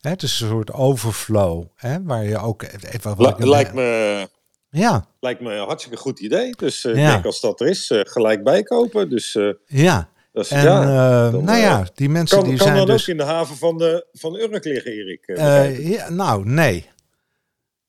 [0.00, 2.62] Hè, het is een soort overflow, hè, waar je ook...
[2.62, 4.28] Even, lijkt me...
[4.70, 5.06] Ja.
[5.20, 6.54] Lijkt me een hartstikke goed idee.
[6.56, 9.10] Dus ik denk als dat er is, gelijk bijkopen.
[9.10, 12.86] Dus, ja, en, ja, uh, nou ja, eh, die mensen kan, die kan zijn dan
[12.86, 13.02] dus...
[13.02, 15.22] ook in de haven van, de, van Urk liggen, Erik?
[15.26, 16.90] Uh, ja, nou, nee.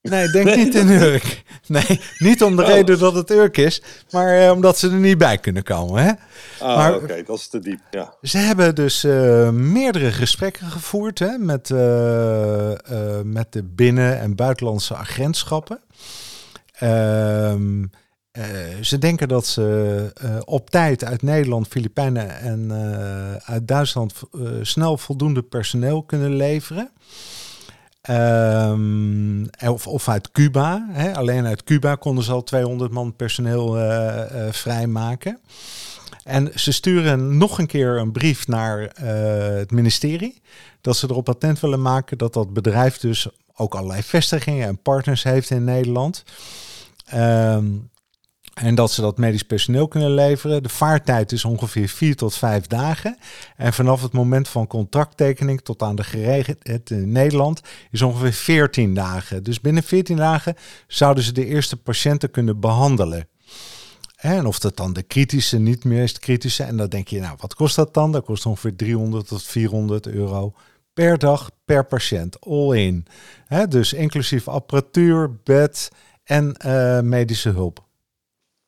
[0.02, 1.44] Nee, denk nee, niet in Urk.
[1.68, 2.68] Nee, niet om de oh.
[2.68, 6.04] reden dat het Urk is, maar uh, omdat ze er niet bij kunnen komen.
[6.04, 6.12] Hè?
[6.60, 8.14] Ah, oké, dat is te diep, ja.
[8.22, 11.70] Ze hebben dus uh, meerdere gesprekken gevoerd hè, met,
[13.24, 15.80] met de binnen- en buitenlandse agentschappen.
[18.34, 23.68] Ehm uh, ze denken dat ze uh, op tijd uit Nederland, Filipijnen en uh, uit
[23.68, 24.14] Duitsland
[24.62, 26.92] snel voldoende personeel kunnen leveren.
[28.10, 30.88] Um, of, of uit Cuba.
[30.92, 31.16] Hè.
[31.16, 33.78] Alleen uit Cuba konden ze al 200 man personeel
[34.52, 35.40] vrijmaken.
[36.24, 38.80] En ze sturen nog een keer een brief naar
[39.60, 40.42] het ministerie.
[40.82, 45.24] Dat ze erop attent willen maken dat dat bedrijf dus ook allerlei vestigingen en partners
[45.24, 46.24] heeft in Nederland.
[47.14, 47.92] Um,
[48.54, 50.64] en dat ze dat medisch personeel kunnen leveren.
[50.64, 53.18] De vaartijd is ongeveer 4 tot 5 dagen.
[53.58, 57.62] En vanaf het moment van contracttekening tot aan de geregeld in Nederland
[57.92, 59.44] is ongeveer 14 dagen.
[59.44, 60.56] Dus binnen 14 dagen
[60.88, 63.28] zouden ze de eerste patiënten kunnen behandelen.
[64.16, 66.64] En of dat dan de kritische, niet meest kritische.
[66.64, 68.12] En dan denk je, nou, wat kost dat dan?
[68.12, 70.54] Dat kost ongeveer 300 tot 400 euro
[70.94, 72.40] per dag per patiënt.
[72.40, 73.06] All in.
[73.70, 75.92] dus inclusief apparatuur, bed
[76.24, 77.84] en uh, medische hulp.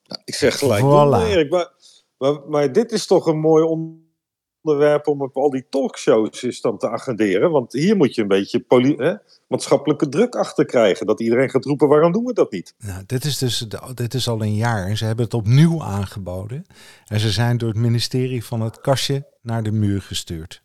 [0.07, 1.29] Nou, ik zeg gelijk, voilà.
[1.29, 1.71] Erik, maar,
[2.17, 6.77] maar, maar, dit is toch een mooi onderwerp om op al die talkshows is dan
[6.77, 7.51] te agenderen.
[7.51, 8.65] Want hier moet je een beetje
[8.97, 9.15] hè,
[9.47, 11.05] maatschappelijke druk achter krijgen.
[11.05, 12.75] Dat iedereen gaat roepen, waarom doen we dat niet?
[12.77, 16.65] Nou, dit is dus dit is al een jaar en ze hebben het opnieuw aangeboden.
[17.05, 20.63] En ze zijn door het ministerie van het kastje naar de muur gestuurd.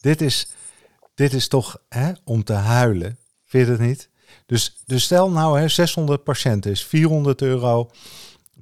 [0.00, 0.54] Dit is,
[1.14, 4.10] dit is toch hè, om te huilen, vind je het niet?
[4.46, 7.90] Dus, dus stel nou, hè, 600 patiënten is 400 euro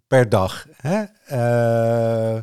[0.06, 0.66] per dag.
[0.76, 1.02] Hè?
[1.02, 2.42] Uh,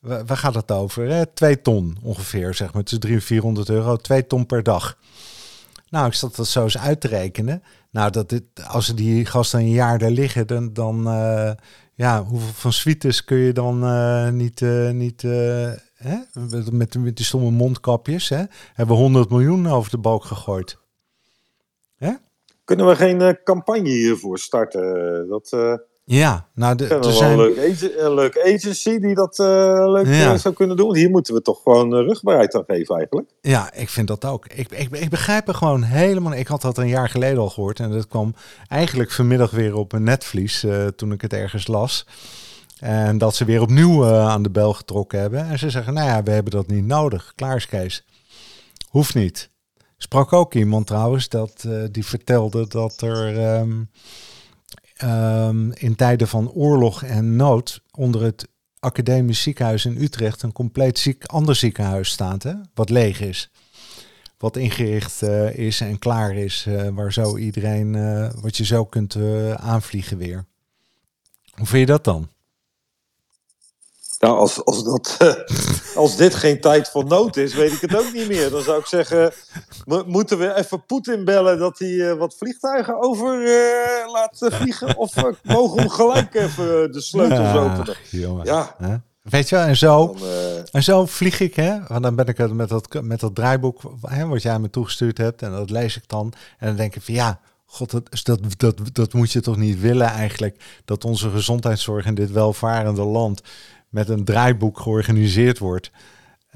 [0.00, 1.08] waar gaat het over?
[1.08, 1.26] Hè?
[1.26, 2.82] Twee ton ongeveer, zeg maar.
[2.82, 4.98] Het is 300, 400 euro, twee ton per dag.
[5.88, 7.62] Nou, ik zat dat zo eens uit te rekenen.
[7.90, 11.50] Nou, dat dit, als die gasten een jaar daar liggen, dan, dan uh,
[11.94, 14.60] ja, hoeveel van suites kun je dan uh, niet,
[14.92, 15.22] niet
[15.94, 16.16] hè?
[16.70, 18.42] Met, met die stomme mondkapjes, hè?
[18.74, 20.80] hebben we 100 miljoen over de balk gegooid.
[22.72, 25.28] Kunnen we geen uh, campagne hiervoor starten?
[25.28, 27.38] Dat, uh, ja, nou, de, er zijn...
[27.38, 29.46] een, leuke agency die dat uh,
[29.86, 30.36] leuk ja.
[30.36, 30.96] zou kunnen doen.
[30.96, 33.30] Hier moeten we toch gewoon rugbaarheid aan geven eigenlijk.
[33.40, 34.46] Ja, ik vind dat ook.
[34.46, 36.34] Ik, ik, ik begrijp er gewoon helemaal...
[36.34, 37.80] Ik had dat een jaar geleden al gehoord.
[37.80, 38.34] En dat kwam
[38.68, 42.06] eigenlijk vanmiddag weer op een netvlies toen ik het ergens las.
[42.80, 45.48] En dat ze weer opnieuw aan de bel getrokken hebben.
[45.48, 47.32] En ze zeggen, nou ja, we hebben dat niet nodig.
[47.34, 48.04] Klaar is Kees.
[48.88, 49.50] Hoeft niet
[50.02, 53.90] sprak ook iemand trouwens dat uh, die vertelde dat er um,
[55.02, 60.98] um, in tijden van oorlog en nood onder het academisch ziekenhuis in Utrecht een compleet
[60.98, 63.50] ziek, ander ziekenhuis staat, hè, wat leeg is.
[64.38, 67.92] Wat ingericht uh, is en klaar is, uh, waar zo iedereen,
[68.40, 69.16] wat je zo kunt
[69.56, 70.44] aanvliegen weer.
[71.54, 72.28] Hoe vind je dat dan?
[74.22, 75.16] Nou, als, als, dat,
[76.02, 78.50] als dit geen tijd voor nood is, weet ik het ook niet meer.
[78.50, 79.32] Dan zou ik zeggen,
[80.06, 84.96] moeten we even Poetin bellen dat hij eh, wat vliegtuigen over uh, laat vliegen?
[84.96, 87.96] Of uh, mogen we hem gelijk even de sleutels openen?
[88.44, 88.76] Ja.
[89.22, 90.16] Weet je, en zo,
[90.72, 91.78] en zo vlieg ik, hè?
[91.86, 95.42] Want dan ben ik met dat, met dat draaiboek hè, wat jij me toegestuurd hebt.
[95.42, 96.32] En dat lees ik dan.
[96.58, 97.40] En dan denk ik van ja,
[97.72, 100.80] God, dat, dat, dat, dat moet je toch niet willen eigenlijk.
[100.84, 103.42] Dat onze gezondheidszorg in dit welvarende land
[103.92, 105.90] met een draaiboek georganiseerd wordt.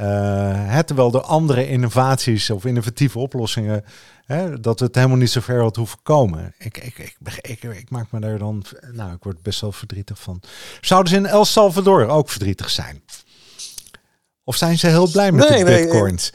[0.01, 3.85] Uh, terwijl de andere innovaties of innovatieve oplossingen,
[4.25, 6.55] hè, dat het helemaal niet zo ver had hoeven komen.
[6.59, 10.19] Ik, ik, ik, ik, ik, maak me daar dan, nou, ik word best wel verdrietig
[10.21, 10.43] van.
[10.81, 13.03] Zouden ze in El Salvador ook verdrietig zijn?
[14.45, 16.33] Of zijn ze heel blij met de bitcoins?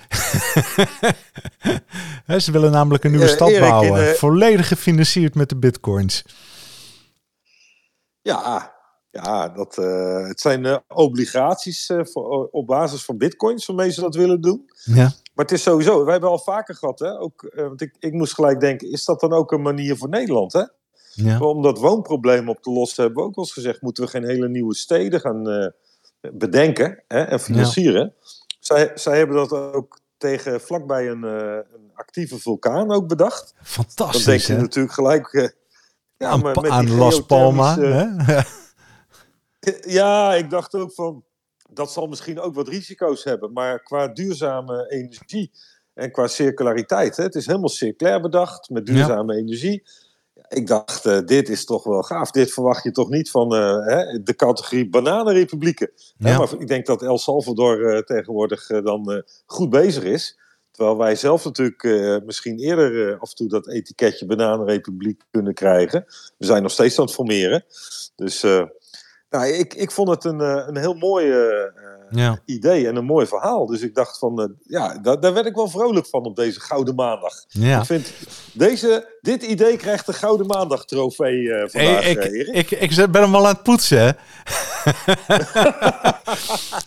[2.45, 6.23] ze willen namelijk een nieuwe stad bouwen, volledig gefinancierd met de bitcoins.
[8.21, 8.70] Ja,
[9.11, 14.01] ja, dat, uh, het zijn uh, obligaties uh, voor, op basis van bitcoins waarmee ze
[14.01, 14.71] dat willen doen.
[14.83, 15.13] Ja.
[15.33, 18.33] Maar het is sowieso, wij hebben al vaker gehad, hè, ook, want ik, ik moest
[18.33, 20.53] gelijk denken, is dat dan ook een manier voor Nederland?
[20.53, 20.63] Hè?
[21.13, 21.39] Ja.
[21.39, 24.25] Om dat woonprobleem op te lossen hebben we ook al eens gezegd, moeten we geen
[24.25, 25.73] hele nieuwe steden gaan
[26.33, 28.13] bedenken hè, en financieren.
[28.19, 28.27] Ja.
[28.59, 33.53] Zij, zij hebben dat ook tegen vlakbij een, een actieve vulkaan ook bedacht.
[33.61, 34.25] Fantastisch.
[34.25, 35.53] Dan denk je natuurlijk gelijk...
[36.17, 37.77] ja, aan, met aan Las Palmas.
[39.99, 41.23] Ja, ik dacht ook van,
[41.69, 43.53] dat zal misschien ook wat risico's hebben.
[43.53, 45.51] Maar qua duurzame energie
[45.93, 49.83] en qua circulariteit, hè, het is helemaal circulair bedacht met duurzame energie.
[50.47, 52.31] Ik dacht, uh, dit is toch wel gaaf.
[52.31, 55.91] Dit verwacht je toch niet van uh, hè, de categorie bananenrepublieken.
[56.17, 56.37] Ja.
[56.37, 60.39] maar ik denk dat El Salvador uh, tegenwoordig dan goed bezig is.
[60.71, 61.83] Terwijl wij zelf natuurlijk
[62.25, 66.05] misschien eerder af en toe dat etiketje bananenrepubliek kunnen krijgen.
[66.37, 67.65] We zijn nog steeds aan het formeren.
[68.15, 68.43] Dus
[69.31, 71.25] nou, ik, ik vond het een, eh, een heel mooi
[72.11, 73.65] uh, idee en een mooi verhaal.
[73.65, 76.95] Dus ik dacht van, ja, daar, daar werd ik wel vrolijk van op deze Gouden
[76.95, 77.33] Maandag.
[77.47, 77.79] Ja.
[77.79, 78.13] Ik vind,
[78.53, 83.21] deze, dit idee krijgt de Gouden Maandag trofee uh, vandaag, ik, ik, ik, ik, ben
[83.21, 84.17] hem al aan het poetsen,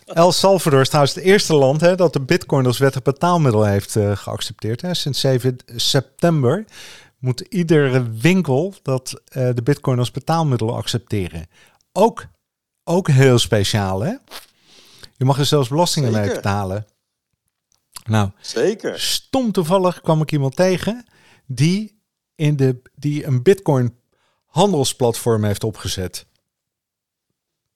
[0.13, 3.97] El Salvador is trouwens het eerste land hè, dat de bitcoin als wettig betaalmiddel heeft
[4.13, 4.81] geaccepteerd.
[4.81, 4.93] Hè.
[4.93, 6.65] Sinds 7 september
[7.19, 11.47] moet iedere winkel dat de bitcoin als betaalmiddel accepteren.
[11.93, 12.25] Ook
[12.85, 14.13] ook heel speciaal, hè?
[15.17, 16.87] Je mag er zelfs belastingen mee betalen.
[18.05, 18.99] Nou, Zeker.
[18.99, 21.05] Stom toevallig kwam ik iemand tegen
[21.45, 22.01] die,
[22.35, 23.97] in de, die een Bitcoin
[24.45, 26.25] handelsplatform heeft opgezet.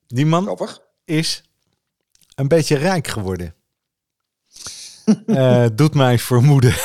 [0.07, 0.57] Die man
[1.05, 1.43] is
[2.35, 3.55] een beetje rijk geworden.
[5.25, 6.73] uh, doet mij vermoeden.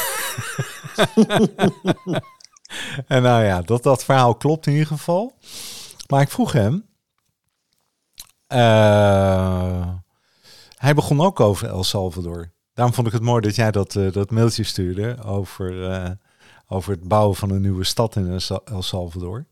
[3.07, 5.39] en nou ja, dat, dat verhaal klopt in ieder geval.
[6.09, 6.89] Maar ik vroeg hem,
[10.77, 12.53] hij begon ook over El Salvador.
[12.75, 16.11] Daarom vond ik het mooi dat jij dat, uh, dat mailtje stuurde over, uh,
[16.69, 19.47] over het bouwen van een nieuwe stad in El Salvador.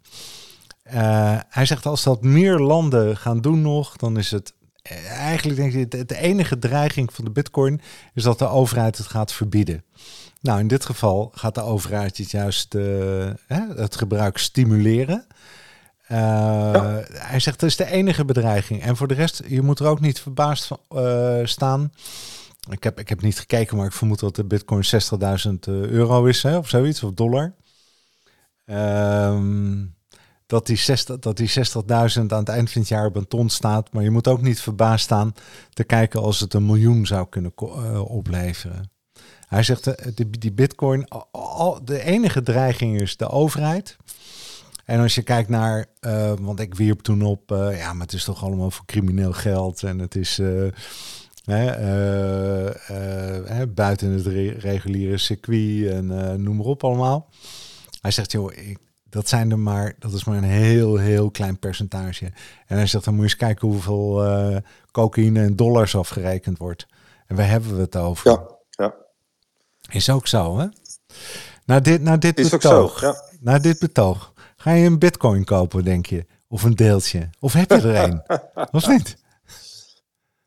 [1.49, 4.55] hij zegt als dat meer landen gaan doen nog, dan is het
[5.09, 7.81] eigenlijk denk ik de, de enige dreiging van de bitcoin
[8.15, 9.85] is dat de overheid het gaat verbieden.
[10.41, 12.73] Nou, in dit geval gaat de overheid het juist
[13.77, 15.27] het gebruik stimuleren.
[16.13, 18.83] Uh, Hij zegt dat is de enige bedreiging.
[18.83, 21.93] En voor de rest, je moet er ook niet verbaasd van, uh, staan.
[22.71, 26.25] Ik heb, ik heb niet gekeken, maar ik vermoed dat de bitcoin 60.000 eh, euro
[26.25, 27.55] is, hè, of zoiets, of dollar.
[28.67, 29.95] Um,
[30.47, 33.49] dat die 60.000 dat die 60 aan het eind van het jaar op een ton
[33.49, 33.93] staat.
[33.93, 35.35] Maar je moet ook niet verbaasd staan
[35.73, 38.91] te kijken als het een miljoen zou kunnen uh, opleveren.
[39.47, 43.97] Hij zegt, de, die bitcoin, al, de enige dreiging is de overheid.
[44.85, 48.15] En als je kijkt naar, uh, want ik wierp toen op, uh, ja, maar het
[48.15, 50.73] is toch allemaal voor crimineel geld en het is uh,
[53.69, 56.07] buiten het re reguliere circuit en
[56.43, 57.29] noem maar op allemaal.
[58.01, 61.59] Hij zegt, joh, ik, dat zijn er maar, dat is maar een heel, heel klein
[61.59, 62.25] percentage.
[62.67, 64.25] En hij zegt, dan moet je eens kijken hoeveel
[64.91, 66.87] cocaïne en dollars afgerekend wordt.
[67.27, 68.31] En waar hebben we het over?
[68.31, 68.95] Ja, ja.
[69.89, 70.67] Is ook zo, hè?
[71.65, 73.23] Na dit, na dit is betoog, zo, ja.
[73.41, 74.32] na dit betoog
[74.63, 76.25] Ga je een bitcoin kopen, denk je?
[76.49, 77.31] Of een deeltje?
[77.41, 78.23] Of heb je er een?
[78.79, 79.17] of niet?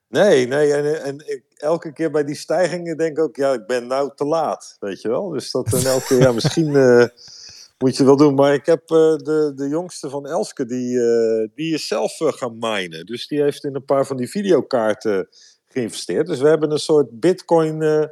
[0.07, 0.73] Nee, nee.
[0.73, 4.11] En, en ik, elke keer bij die stijgingen denk ik ook, ja, ik ben nou
[4.15, 4.75] te laat.
[4.79, 5.29] Weet je wel?
[5.29, 7.05] Dus dat en elke keer, ja, misschien uh,
[7.83, 8.35] moet je wel doen.
[8.35, 12.57] Maar ik heb uh, de, de jongste van Elske, die, uh, die is zelf gaan
[12.59, 13.05] minen.
[13.05, 15.27] Dus die heeft in een paar van die videokaarten
[15.65, 16.27] geïnvesteerd.
[16.27, 18.09] Dus we hebben een soort bitcoin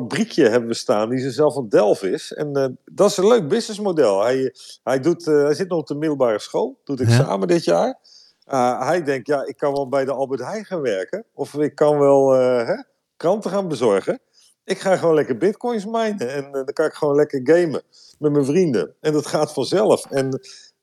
[0.00, 2.32] fabriekje hebben we staan die ze zelf aan Delft is.
[2.32, 4.22] En uh, dat is een leuk businessmodel.
[4.22, 7.54] Hij, hij, doet, uh, hij zit nog op de middelbare school, doet examen ja.
[7.54, 7.98] dit jaar.
[8.52, 11.24] Uh, hij denkt, ja, ik kan wel bij de Albert Heijn gaan werken.
[11.34, 12.82] Of ik kan wel hè,
[13.16, 14.20] kranten gaan bezorgen.
[14.64, 16.30] Ik ga gewoon lekker bitcoins minen.
[16.30, 17.82] En dan kan ik gewoon lekker gamen
[18.18, 18.94] met mijn vrienden.
[19.00, 20.06] En dat gaat vanzelf.
[20.10, 20.28] En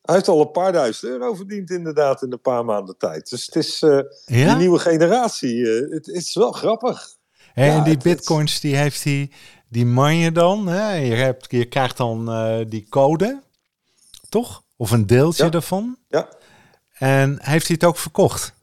[0.02, 3.30] hij heeft al een paar duizend euro verdiend inderdaad in een paar maanden tijd.
[3.30, 3.80] Dus het is
[4.26, 5.65] die nieuwe generatie.
[5.65, 7.19] het, het, is wel grappig.
[7.55, 9.31] Ja, en die bitcoins, die heeft hij...
[9.69, 10.93] Die man je dan, hè?
[10.93, 12.29] Je, hebt, je krijgt dan
[12.69, 13.41] die code,
[14.29, 14.63] toch?
[14.75, 15.49] Of een deeltje ja.
[15.49, 15.97] daarvan.
[16.07, 16.29] Ja.
[16.91, 18.53] En heeft hij het ook verkocht?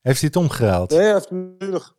[0.00, 0.90] Heeft hij het omgeruild?
[0.90, 1.94] Nee, hij heeft nu nog.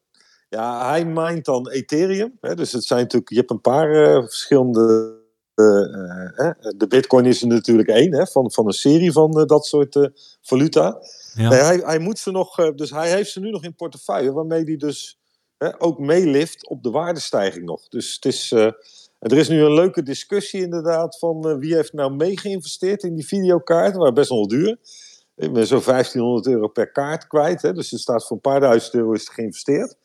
[0.50, 2.38] Ja, hij mindt dan Ethereum.
[2.41, 5.15] Hè, dus het zijn natuurlijk, je hebt een paar uh, verschillende.
[5.56, 9.65] Uh, uh, de Bitcoin is er natuurlijk één hè, van, van een serie van dat
[9.65, 10.10] soort
[10.41, 10.97] valuta.
[11.34, 11.50] Ja.
[11.50, 14.63] Nee, hij, hij moet ze nog, dus hij heeft ze nu nog in portefeuille, waarmee
[14.63, 15.19] hij dus
[15.78, 17.88] ook meelift op de waardestijging nog.
[17.88, 18.52] Dus het is.
[18.52, 23.28] er is nu een leuke discussie inderdaad van wie heeft nou mee geïnvesteerd in die
[23.28, 24.78] videokaarten, waar best wel duur.
[25.36, 27.62] Ik ben zo'n 1500 euro per kaart kwijt.
[27.62, 27.74] Hè?
[27.74, 29.96] Dus er staat voor een paar duizend euro is het geïnvesteerd.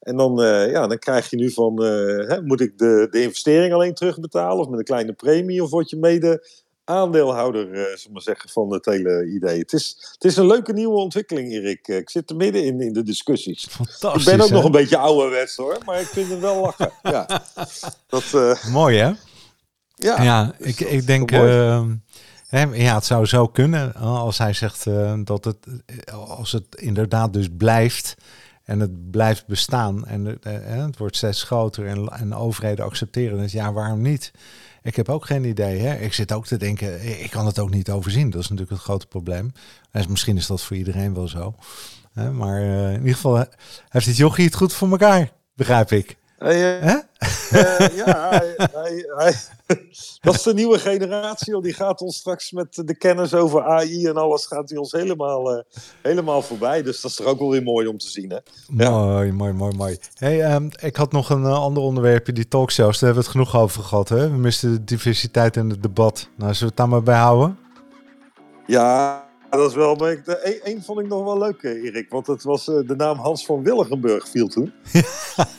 [0.00, 3.72] En dan, uh, ja, dan krijg je nu van, hè, moet ik de, de investering
[3.72, 6.46] alleen terugbetalen of met een kleine premie of word je mede
[6.90, 9.58] aandeelhouder, uh, maar zeggen, van het hele idee.
[9.58, 11.88] Het is, het is een leuke nieuwe ontwikkeling, Erik.
[11.88, 13.66] Ik zit er midden in, in de discussies.
[13.70, 14.54] Fantastisch, Ik ben ook hè?
[14.54, 16.92] nog een beetje ouderwets hoor, maar ik vind het wel lachen.
[17.02, 17.26] ja.
[18.08, 18.24] Dat,
[18.70, 19.12] Mooi hè?
[19.94, 21.30] Ja, ja ik, ik denk...
[22.72, 24.84] Ja, het zou zo kunnen als hij zegt
[25.24, 25.56] dat het,
[26.28, 28.16] als het inderdaad dus blijft
[28.64, 30.38] en het blijft bestaan en
[30.82, 34.32] het wordt steeds groter en, en overheden accepteren het, ja, waarom niet?
[34.82, 35.78] Ik heb ook geen idee.
[35.78, 35.94] Hè?
[35.94, 38.30] Ik zit ook te denken, ik kan het ook niet overzien.
[38.30, 39.52] Dat is natuurlijk het grote probleem.
[39.90, 41.54] En misschien is dat voor iedereen wel zo.
[42.32, 43.44] Maar uh, in ieder geval
[43.88, 46.16] heeft dit jochie het goed voor elkaar, begrijp ik.
[46.40, 46.94] Hey, uh,
[47.52, 49.34] uh, ja, hij, hij, hij,
[50.20, 51.62] dat is de nieuwe generatie.
[51.62, 55.56] Die gaat ons straks met de kennis over AI en alles gaat hij ons helemaal,
[55.56, 55.62] uh,
[56.02, 56.82] helemaal voorbij.
[56.82, 58.30] Dus dat is toch ook wel weer mooi om te zien.
[58.30, 58.38] Hè?
[58.76, 58.90] Ja.
[58.90, 59.98] Mooi, mooi, mooi, mooi.
[60.14, 62.98] Hey, um, ik had nog een ander onderwerpje, die talkshows.
[62.98, 64.08] Daar hebben we het genoeg over gehad.
[64.08, 64.30] Hè?
[64.30, 66.28] We misten de diversiteit in het debat.
[66.36, 67.58] Nou, zullen we het daar maar bij houden?
[68.66, 69.94] Ja, dat is wel.
[69.94, 72.10] Maar ik, de, een, vond ik nog wel leuk, Erik.
[72.10, 74.72] Want het was uh, de naam Hans van Willigenburg viel toen.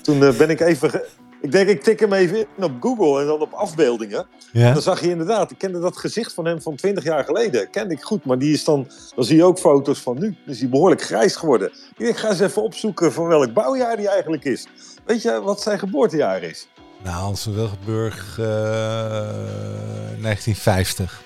[0.01, 1.01] toen uh, ben ik even.
[1.41, 4.25] Ik denk, ik tik hem even in op Google en dan op afbeeldingen.
[4.51, 4.73] Ja.
[4.73, 7.69] Dan zag je inderdaad, ik kende dat gezicht van hem van 20 jaar geleden.
[7.69, 10.35] Kende ik goed, maar die is dan, dan zie je ook foto's van nu.
[10.45, 11.71] Dus die behoorlijk grijs geworden.
[11.97, 14.67] Ik ga eens even opzoeken van welk bouwjaar die eigenlijk is.
[15.05, 16.67] Weet je wat zijn geboortejaar is?
[17.03, 21.23] Nou, Hans van Wilgenburg, uh, 1950.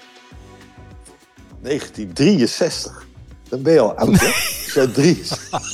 [1.65, 3.05] 1963.
[3.49, 4.31] Dan ben je al oud, hè?
[4.71, 5.21] Zo drie.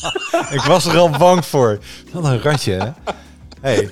[0.58, 1.80] ik was er al bang voor.
[2.12, 3.12] Wat een ratje, hè?
[3.62, 3.90] Hey,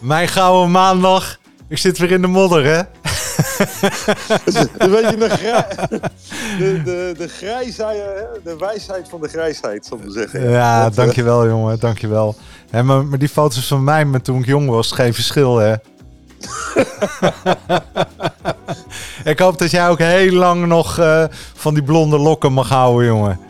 [0.00, 1.38] mijn gouden maandag.
[1.68, 2.82] Ik zit weer in de modder, hè?
[4.78, 5.66] Een beetje de, grij,
[6.58, 8.02] de, de, de grijsheid,
[8.44, 10.50] de wijsheid van de grijsheid, zal ik maar zeggen.
[10.50, 12.36] Ja, dat, dankjewel, jongen, dankjewel.
[12.70, 15.74] Hè, maar, maar die foto's van mij met toen ik jong was, geen verschil, hè?
[19.32, 23.06] ik hoop dat jij ook heel lang nog uh, van die blonde lokken mag houden,
[23.06, 23.40] jongen.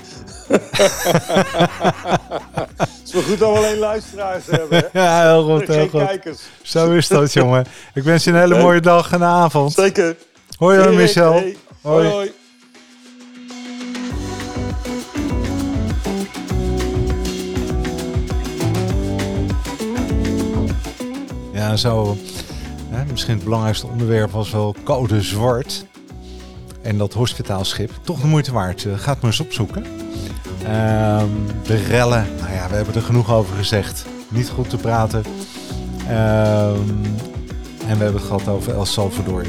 [2.77, 4.79] Het is wel goed dat we alleen luisteraars hebben.
[4.79, 4.87] Hè?
[5.01, 5.67] Ja, heel goed.
[5.67, 6.07] Heel Geen goed.
[6.07, 6.39] kijkers.
[6.63, 7.67] Zo is dat, jongen.
[7.95, 9.73] Ik wens je een hele mooie dag en avond.
[9.73, 10.17] Zeker.
[10.59, 11.33] Hoi, Michel.
[11.33, 11.57] Hey.
[11.81, 12.09] Hoi.
[12.09, 12.33] hoi.
[21.53, 22.17] Ja, zo.
[23.15, 25.87] Misschien het belangrijkste onderwerp was wel code zwart.
[26.83, 27.91] En dat hospitaalschip.
[28.03, 28.85] Toch de moeite waard.
[28.85, 29.87] Uh, gaat maar eens opzoeken.
[29.87, 32.27] Um, de rellen.
[32.41, 34.05] Nou ja, we hebben er genoeg over gezegd.
[34.29, 35.19] Niet goed te praten.
[35.19, 37.03] Um,
[37.87, 39.45] en we hebben het gehad over El Salvador.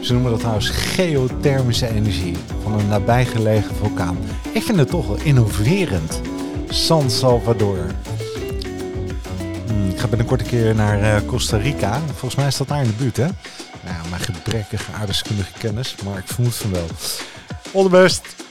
[0.00, 4.18] Ze noemen dat trouwens geothermische energie van een nabijgelegen vulkaan.
[4.52, 6.20] Ik vind het toch wel innoverend.
[6.68, 7.86] San Salvador.
[9.74, 12.00] Hmm, ik ga binnenkort een keer naar uh, Costa Rica.
[12.06, 13.26] Volgens mij is dat daar in de buurt, hè?
[13.84, 16.86] Nou mijn gebrekkige aardeskundige kennis, maar ik vermoed van wel.
[17.74, 18.43] All the best!